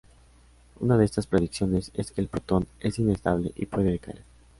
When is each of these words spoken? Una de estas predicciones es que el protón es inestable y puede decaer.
Una 0.79 0.97
de 0.97 1.05
estas 1.05 1.27
predicciones 1.27 1.91
es 1.93 2.11
que 2.11 2.21
el 2.21 2.27
protón 2.27 2.65
es 2.79 2.97
inestable 2.97 3.51
y 3.55 3.67
puede 3.67 3.91
decaer. 3.91 4.23